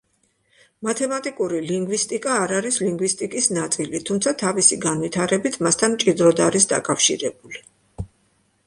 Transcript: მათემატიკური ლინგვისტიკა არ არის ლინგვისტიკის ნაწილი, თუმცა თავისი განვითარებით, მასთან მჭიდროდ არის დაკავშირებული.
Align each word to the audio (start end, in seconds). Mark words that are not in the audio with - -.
მათემატიკური 0.87 1.59
ლინგვისტიკა 1.65 2.37
არ 2.45 2.53
არის 2.61 2.79
ლინგვისტიკის 2.85 3.51
ნაწილი, 3.59 4.03
თუმცა 4.09 4.35
თავისი 4.45 4.81
განვითარებით, 4.89 5.61
მასთან 5.69 5.95
მჭიდროდ 6.01 6.45
არის 6.49 6.69
დაკავშირებული. 6.75 7.65